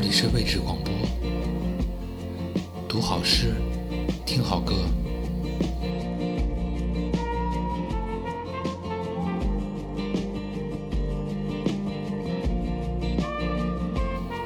[0.00, 0.94] 这里是位置广播，
[2.88, 3.52] 读好诗，
[4.24, 4.72] 听好歌。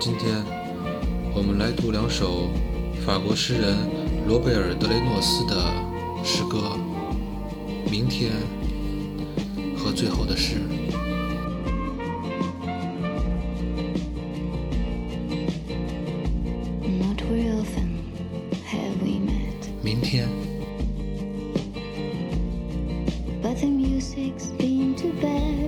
[0.01, 0.43] 今天
[1.35, 2.49] 我们来读两首
[3.05, 3.77] 法国诗人
[4.27, 5.71] 罗贝尔·德雷诺斯的
[6.25, 6.79] 诗歌
[7.91, 8.33] 《明天》
[9.77, 10.57] 和《最后的诗》。
[19.93, 20.27] 明天，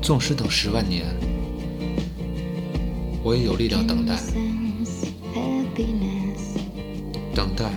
[0.01, 1.05] 纵使等十万年，
[3.23, 4.17] 我也有力量等待，
[7.35, 7.71] 等待，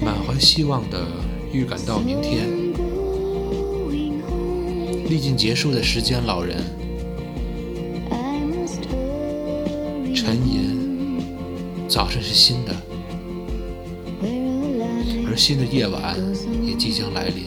[0.00, 1.04] 满怀希望的
[1.52, 2.48] 预感到明天，
[5.08, 6.62] 历尽结束的时间，老人，
[11.88, 12.76] 早晨是新的，
[15.26, 16.14] 而新的夜晚
[16.62, 17.44] 也即将来临。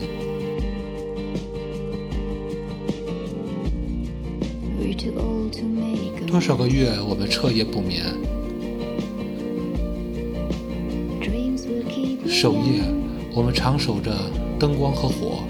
[6.25, 8.03] 多少个月，我们彻夜不眠，
[12.27, 12.81] 守夜，
[13.35, 14.11] 我们常守着
[14.57, 15.43] 灯光和火，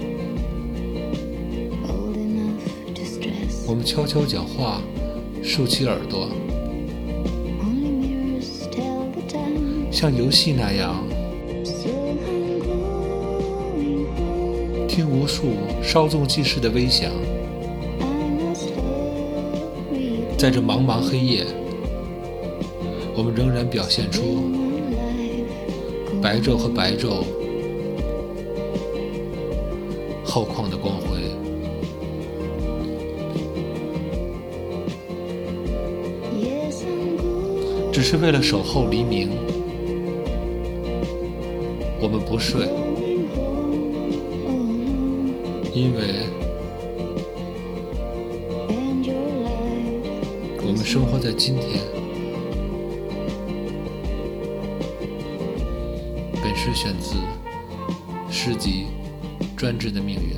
[3.65, 4.81] 我们悄悄讲话，
[5.41, 6.27] 竖起耳朵。
[9.91, 11.05] 像游戏那样，
[14.87, 15.51] 听无数
[15.83, 17.11] 稍纵即逝的微响，
[20.37, 21.45] 在这茫茫黑夜，
[23.15, 24.49] 我们仍然表现出
[26.21, 27.25] 白昼和白昼
[30.23, 31.19] 后旷的光辉，
[37.91, 39.29] 只是为了守候黎明。
[42.03, 42.65] 我们不睡，
[45.71, 46.25] 因为
[50.65, 51.79] 我们生活在今天。
[56.41, 57.17] 本诗选自
[58.31, 58.87] 诗集
[59.55, 60.31] 《专制的命运》。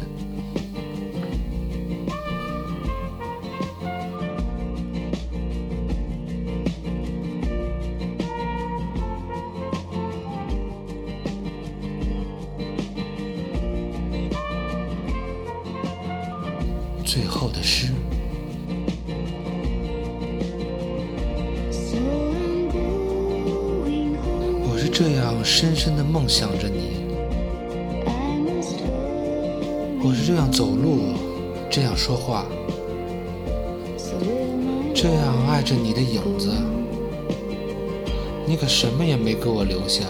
[17.13, 17.89] 最后的诗，
[24.63, 27.05] 我是这样深深的梦想着你，
[30.03, 31.13] 我是这样走路，
[31.69, 32.47] 这样说话，
[34.95, 36.51] 这样爱着你的影子，
[38.47, 40.03] 你可什么也没给我留下，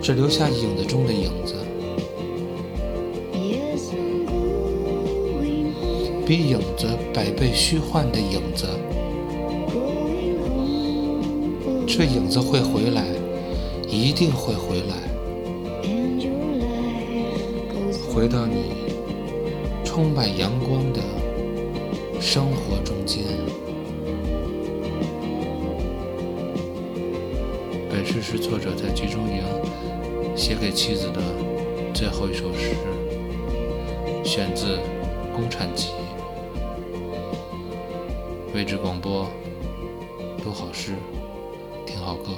[0.00, 1.54] 只留下影子中的影子。
[6.26, 8.66] 比影子百倍虚幻的影子，
[11.86, 13.04] 这影子会回来，
[13.86, 14.96] 一定会回来，
[18.12, 18.72] 回到你
[19.84, 21.00] 充满阳光的
[22.20, 23.22] 生活中间。
[27.88, 29.44] 本诗是作者在集中营
[30.36, 31.22] 写给妻子的
[31.94, 32.74] 最后一首诗，
[34.24, 34.74] 选自
[35.32, 35.90] 《共产集》。
[38.54, 39.28] 位置广播，
[40.42, 40.94] 读好事，
[41.84, 42.30] 听好歌。